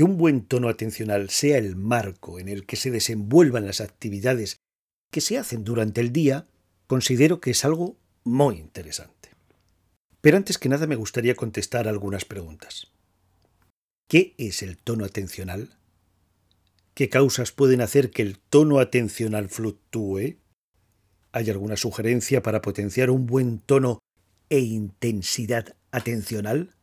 que 0.00 0.04
un 0.04 0.16
buen 0.16 0.46
tono 0.46 0.70
atencional 0.70 1.28
sea 1.28 1.58
el 1.58 1.76
marco 1.76 2.38
en 2.38 2.48
el 2.48 2.64
que 2.64 2.76
se 2.76 2.90
desenvuelvan 2.90 3.66
las 3.66 3.82
actividades 3.82 4.56
que 5.12 5.20
se 5.20 5.36
hacen 5.36 5.62
durante 5.62 6.00
el 6.00 6.10
día, 6.10 6.46
considero 6.86 7.38
que 7.38 7.50
es 7.50 7.66
algo 7.66 7.98
muy 8.24 8.56
interesante. 8.56 9.28
Pero 10.22 10.38
antes 10.38 10.56
que 10.56 10.70
nada 10.70 10.86
me 10.86 10.96
gustaría 10.96 11.34
contestar 11.34 11.86
algunas 11.86 12.24
preguntas. 12.24 12.86
¿Qué 14.08 14.34
es 14.38 14.62
el 14.62 14.78
tono 14.78 15.04
atencional? 15.04 15.76
¿Qué 16.94 17.10
causas 17.10 17.52
pueden 17.52 17.82
hacer 17.82 18.10
que 18.10 18.22
el 18.22 18.38
tono 18.38 18.78
atencional 18.78 19.50
fluctúe? 19.50 20.38
¿Hay 21.32 21.50
alguna 21.50 21.76
sugerencia 21.76 22.42
para 22.42 22.62
potenciar 22.62 23.10
un 23.10 23.26
buen 23.26 23.58
tono 23.58 23.98
e 24.48 24.60
intensidad 24.60 25.76
atencional? 25.90 26.74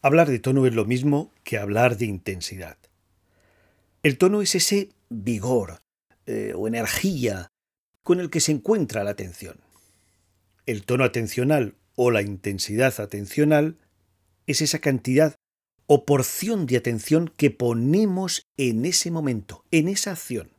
Hablar 0.00 0.28
de 0.28 0.38
tono 0.38 0.64
es 0.66 0.74
lo 0.74 0.84
mismo 0.84 1.32
que 1.42 1.58
hablar 1.58 1.96
de 1.96 2.06
intensidad. 2.06 2.78
El 4.04 4.16
tono 4.16 4.42
es 4.42 4.54
ese 4.54 4.90
vigor 5.08 5.80
eh, 6.26 6.52
o 6.54 6.68
energía 6.68 7.48
con 8.04 8.20
el 8.20 8.30
que 8.30 8.40
se 8.40 8.52
encuentra 8.52 9.02
la 9.02 9.10
atención. 9.10 9.58
El 10.66 10.84
tono 10.84 11.02
atencional 11.02 11.74
o 11.96 12.12
la 12.12 12.22
intensidad 12.22 13.00
atencional 13.00 13.76
es 14.46 14.62
esa 14.62 14.78
cantidad 14.78 15.34
o 15.86 16.04
porción 16.04 16.66
de 16.66 16.76
atención 16.76 17.32
que 17.36 17.50
ponemos 17.50 18.46
en 18.56 18.84
ese 18.84 19.10
momento, 19.10 19.64
en 19.72 19.88
esa 19.88 20.12
acción. 20.12 20.50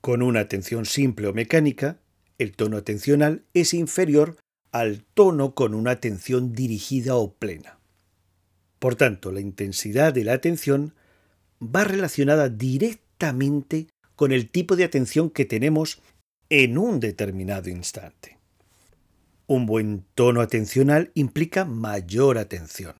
Con 0.00 0.22
una 0.22 0.40
atención 0.40 0.86
simple 0.86 1.26
o 1.26 1.34
mecánica, 1.34 1.98
el 2.38 2.56
tono 2.56 2.78
atencional 2.78 3.44
es 3.52 3.74
inferior 3.74 4.38
al 4.72 5.04
tono 5.04 5.54
con 5.54 5.74
una 5.74 5.90
atención 5.90 6.54
dirigida 6.54 7.16
o 7.16 7.34
plena. 7.34 7.77
Por 8.78 8.94
tanto, 8.94 9.32
la 9.32 9.40
intensidad 9.40 10.12
de 10.12 10.24
la 10.24 10.34
atención 10.34 10.94
va 11.62 11.84
relacionada 11.84 12.48
directamente 12.48 13.88
con 14.14 14.32
el 14.32 14.50
tipo 14.50 14.76
de 14.76 14.84
atención 14.84 15.30
que 15.30 15.44
tenemos 15.44 16.00
en 16.50 16.78
un 16.78 17.00
determinado 17.00 17.68
instante. 17.68 18.38
Un 19.46 19.66
buen 19.66 20.04
tono 20.14 20.40
atencional 20.40 21.10
implica 21.14 21.64
mayor 21.64 22.38
atención. 22.38 22.96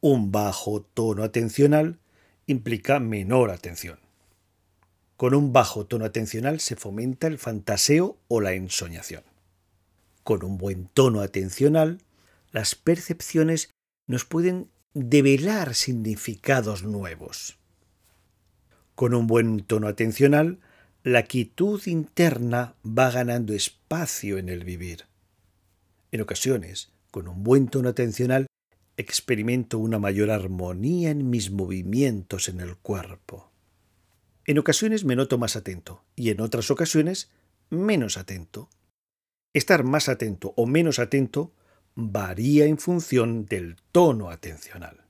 Un 0.00 0.32
bajo 0.32 0.82
tono 0.82 1.24
atencional 1.24 1.98
implica 2.46 3.00
menor 3.00 3.50
atención. 3.50 3.98
Con 5.16 5.34
un 5.34 5.52
bajo 5.52 5.86
tono 5.86 6.04
atencional 6.04 6.60
se 6.60 6.76
fomenta 6.76 7.26
el 7.26 7.38
fantaseo 7.38 8.18
o 8.28 8.40
la 8.40 8.54
ensoñación. 8.54 9.22
Con 10.24 10.44
un 10.44 10.56
buen 10.56 10.86
tono 10.86 11.20
atencional, 11.20 12.00
las 12.52 12.74
percepciones 12.74 13.70
nos 14.10 14.24
pueden 14.24 14.72
develar 14.92 15.76
significados 15.76 16.82
nuevos. 16.82 17.60
Con 18.96 19.14
un 19.14 19.28
buen 19.28 19.60
tono 19.60 19.86
atencional, 19.86 20.58
la 21.04 21.22
quietud 21.22 21.80
interna 21.86 22.74
va 22.84 23.12
ganando 23.12 23.54
espacio 23.54 24.36
en 24.38 24.48
el 24.48 24.64
vivir. 24.64 25.04
En 26.10 26.22
ocasiones, 26.22 26.90
con 27.12 27.28
un 27.28 27.44
buen 27.44 27.68
tono 27.68 27.88
atencional, 27.88 28.48
experimento 28.96 29.78
una 29.78 30.00
mayor 30.00 30.32
armonía 30.32 31.10
en 31.10 31.30
mis 31.30 31.52
movimientos 31.52 32.48
en 32.48 32.58
el 32.58 32.76
cuerpo. 32.78 33.52
En 34.44 34.58
ocasiones 34.58 35.04
me 35.04 35.14
noto 35.14 35.38
más 35.38 35.54
atento 35.54 36.02
y 36.16 36.30
en 36.30 36.40
otras 36.40 36.72
ocasiones 36.72 37.30
menos 37.70 38.16
atento. 38.16 38.70
Estar 39.52 39.84
más 39.84 40.08
atento 40.08 40.52
o 40.56 40.66
menos 40.66 40.98
atento 40.98 41.52
varía 41.94 42.66
en 42.66 42.78
función 42.78 43.46
del 43.46 43.76
tono 43.92 44.30
atencional. 44.30 45.04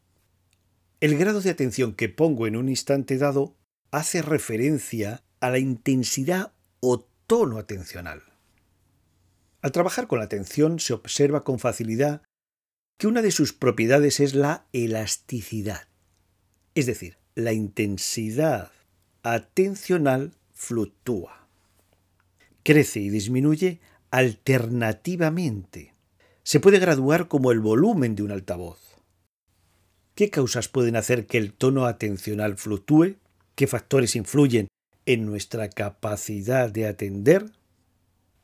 El 1.00 1.16
grado 1.16 1.40
de 1.40 1.50
atención 1.50 1.94
que 1.94 2.08
pongo 2.08 2.46
en 2.46 2.56
un 2.56 2.68
instante 2.68 3.16
dado 3.16 3.56
hace 3.90 4.22
referencia 4.22 5.22
a 5.40 5.50
la 5.50 5.58
intensidad 5.58 6.52
o 6.80 7.06
tono 7.26 7.58
atencional. 7.58 8.22
Al 9.62 9.72
trabajar 9.72 10.06
con 10.06 10.18
la 10.18 10.24
atención 10.24 10.78
se 10.78 10.92
observa 10.92 11.44
con 11.44 11.58
facilidad 11.58 12.22
que 12.98 13.06
una 13.06 13.22
de 13.22 13.30
sus 13.30 13.52
propiedades 13.52 14.20
es 14.20 14.34
la 14.34 14.66
elasticidad, 14.72 15.88
es 16.74 16.86
decir, 16.86 17.18
la 17.34 17.52
intensidad 17.52 18.72
atencional 19.22 20.34
fluctúa. 20.52 21.46
Crece 22.62 23.00
y 23.00 23.08
disminuye 23.08 23.80
alternativamente. 24.10 25.89
Se 26.42 26.60
puede 26.60 26.78
graduar 26.78 27.28
como 27.28 27.52
el 27.52 27.60
volumen 27.60 28.14
de 28.16 28.22
un 28.22 28.32
altavoz. 28.32 28.78
¿Qué 30.14 30.30
causas 30.30 30.68
pueden 30.68 30.96
hacer 30.96 31.26
que 31.26 31.38
el 31.38 31.52
tono 31.52 31.86
atencional 31.86 32.56
fluctúe? 32.56 33.16
¿Qué 33.54 33.66
factores 33.66 34.16
influyen 34.16 34.68
en 35.06 35.26
nuestra 35.26 35.68
capacidad 35.70 36.70
de 36.70 36.86
atender? 36.86 37.52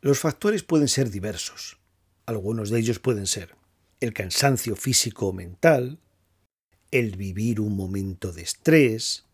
Los 0.00 0.20
factores 0.20 0.62
pueden 0.62 0.88
ser 0.88 1.10
diversos. 1.10 1.78
Algunos 2.26 2.70
de 2.70 2.78
ellos 2.78 2.98
pueden 2.98 3.26
ser 3.26 3.54
el 4.00 4.12
cansancio 4.12 4.76
físico 4.76 5.28
o 5.28 5.32
mental, 5.32 5.98
el 6.90 7.16
vivir 7.16 7.60
un 7.60 7.76
momento 7.76 8.32
de 8.32 8.42
estrés, 8.42 9.24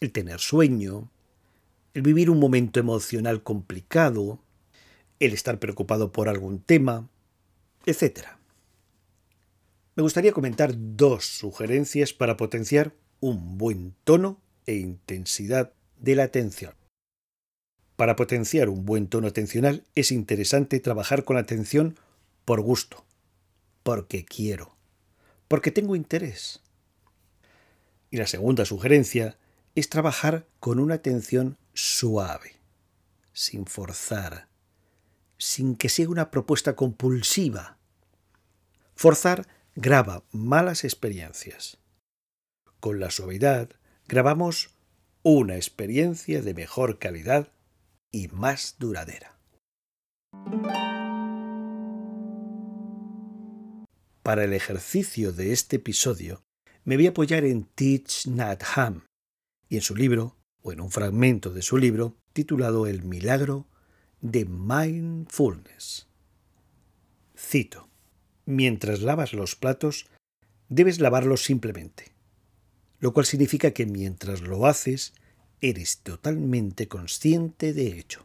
el 0.00 0.12
tener 0.12 0.40
sueño, 0.40 1.10
el 1.94 2.02
vivir 2.02 2.30
un 2.30 2.40
momento 2.40 2.80
emocional 2.80 3.42
complicado, 3.42 4.40
el 5.20 5.32
estar 5.32 5.58
preocupado 5.58 6.12
por 6.12 6.28
algún 6.28 6.60
tema, 6.60 7.08
etc. 7.86 8.26
Me 9.96 10.02
gustaría 10.02 10.32
comentar 10.32 10.72
dos 10.76 11.26
sugerencias 11.26 12.12
para 12.12 12.36
potenciar 12.36 12.94
un 13.20 13.58
buen 13.58 13.94
tono 14.04 14.40
e 14.66 14.74
intensidad 14.76 15.72
de 15.98 16.16
la 16.16 16.24
atención. 16.24 16.74
Para 17.96 18.16
potenciar 18.16 18.70
un 18.70 18.86
buen 18.86 19.08
tono 19.08 19.28
atencional 19.28 19.84
es 19.94 20.10
interesante 20.10 20.80
trabajar 20.80 21.24
con 21.24 21.36
atención 21.36 21.98
por 22.46 22.62
gusto, 22.62 23.04
porque 23.82 24.24
quiero, 24.24 24.76
porque 25.48 25.70
tengo 25.70 25.96
interés. 25.96 26.62
Y 28.10 28.16
la 28.16 28.26
segunda 28.26 28.64
sugerencia 28.64 29.36
es 29.74 29.88
trabajar 29.88 30.46
con 30.58 30.80
una 30.80 30.94
atención 30.94 31.58
suave, 31.74 32.56
sin 33.32 33.66
forzar, 33.66 34.48
sin 35.40 35.74
que 35.74 35.88
sea 35.88 36.08
una 36.08 36.30
propuesta 36.30 36.76
compulsiva. 36.76 37.78
Forzar 38.94 39.48
graba 39.74 40.22
malas 40.30 40.84
experiencias. 40.84 41.78
Con 42.78 43.00
la 43.00 43.10
suavidad 43.10 43.70
grabamos 44.06 44.70
una 45.22 45.56
experiencia 45.56 46.42
de 46.42 46.52
mejor 46.52 46.98
calidad 46.98 47.52
y 48.12 48.28
más 48.28 48.76
duradera. 48.78 49.38
Para 54.22 54.44
el 54.44 54.52
ejercicio 54.52 55.32
de 55.32 55.52
este 55.52 55.76
episodio 55.76 56.42
me 56.84 56.96
voy 56.96 57.06
a 57.06 57.10
apoyar 57.10 57.44
en 57.44 57.64
Teach 57.64 58.26
Nat 58.26 58.62
Ham 58.76 59.06
y 59.70 59.76
en 59.76 59.82
su 59.82 59.96
libro, 59.96 60.36
o 60.62 60.72
en 60.72 60.80
un 60.80 60.90
fragmento 60.90 61.50
de 61.50 61.62
su 61.62 61.78
libro, 61.78 62.18
titulado 62.34 62.86
El 62.86 63.02
milagro 63.04 63.69
de 64.20 64.44
Mindfulness. 64.44 66.06
Cito, 67.36 67.88
mientras 68.46 69.00
lavas 69.00 69.32
los 69.32 69.56
platos, 69.56 70.06
debes 70.68 71.00
lavarlos 71.00 71.44
simplemente, 71.44 72.12
lo 72.98 73.12
cual 73.12 73.26
significa 73.26 73.70
que 73.72 73.86
mientras 73.86 74.40
lo 74.42 74.66
haces, 74.66 75.14
eres 75.60 75.98
totalmente 75.98 76.88
consciente 76.88 77.72
de 77.72 77.98
ello. 77.98 78.24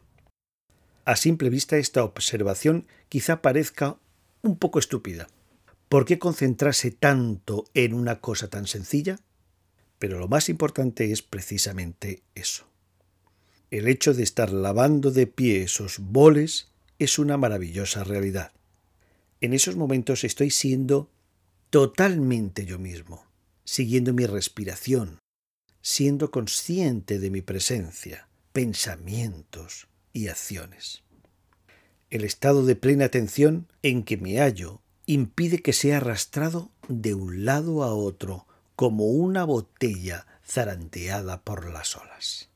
A 1.04 1.16
simple 1.16 1.50
vista 1.50 1.76
esta 1.76 2.04
observación 2.04 2.86
quizá 3.08 3.42
parezca 3.42 3.98
un 4.42 4.58
poco 4.58 4.78
estúpida, 4.78 5.28
¿Por 5.88 6.04
qué 6.04 6.18
concentrarse 6.18 6.90
tanto 6.90 7.64
en 7.72 7.94
una 7.94 8.20
cosa 8.20 8.48
tan 8.48 8.66
sencilla? 8.66 9.20
Pero 10.00 10.18
lo 10.18 10.26
más 10.26 10.48
importante 10.48 11.12
es 11.12 11.22
precisamente 11.22 12.22
eso. 12.34 12.66
El 13.70 13.88
hecho 13.88 14.14
de 14.14 14.22
estar 14.22 14.52
lavando 14.52 15.10
de 15.10 15.26
pie 15.26 15.64
esos 15.64 15.98
boles 15.98 16.68
es 17.00 17.18
una 17.18 17.36
maravillosa 17.36 18.04
realidad. 18.04 18.52
En 19.40 19.52
esos 19.52 19.74
momentos 19.74 20.22
estoy 20.22 20.50
siendo 20.50 21.10
totalmente 21.70 22.64
yo 22.64 22.78
mismo, 22.78 23.26
siguiendo 23.64 24.12
mi 24.12 24.24
respiración, 24.24 25.18
siendo 25.82 26.30
consciente 26.30 27.18
de 27.18 27.30
mi 27.30 27.42
presencia, 27.42 28.28
pensamientos 28.52 29.88
y 30.12 30.28
acciones. 30.28 31.02
El 32.08 32.22
estado 32.22 32.64
de 32.64 32.76
plena 32.76 33.06
atención 33.06 33.66
en 33.82 34.04
que 34.04 34.16
me 34.16 34.38
hallo 34.38 34.80
impide 35.06 35.60
que 35.60 35.72
sea 35.72 35.96
arrastrado 35.96 36.70
de 36.86 37.14
un 37.14 37.44
lado 37.44 37.82
a 37.82 37.92
otro 37.92 38.46
como 38.76 39.06
una 39.06 39.42
botella 39.42 40.24
zarandeada 40.44 41.42
por 41.42 41.68
las 41.68 41.96
olas. 41.96 42.48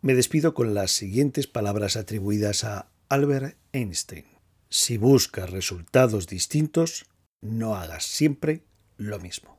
Me 0.00 0.14
despido 0.14 0.54
con 0.54 0.72
las 0.74 0.92
siguientes 0.92 1.46
palabras 1.46 1.96
atribuidas 1.96 2.64
a 2.64 2.90
Albert 3.08 3.58
Einstein. 3.72 4.24
Si 4.70 4.96
buscas 4.96 5.50
resultados 5.50 6.26
distintos, 6.26 7.06
no 7.40 7.74
hagas 7.74 8.06
siempre 8.06 8.64
lo 8.96 9.18
mismo. 9.18 9.58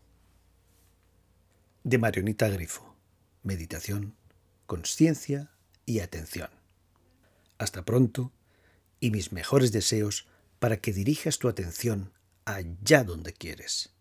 De 1.83 1.97
Marionita 1.97 2.49
Grifo. 2.49 2.95
Meditación, 3.43 4.15
conciencia 4.65 5.51
y 5.85 5.99
atención. 5.99 6.49
Hasta 7.57 7.85
pronto 7.85 8.31
y 8.99 9.11
mis 9.11 9.31
mejores 9.31 9.71
deseos 9.71 10.27
para 10.59 10.77
que 10.77 10.93
dirijas 10.93 11.39
tu 11.39 11.47
atención 11.47 12.11
allá 12.45 13.03
donde 13.03 13.33
quieres. 13.33 13.91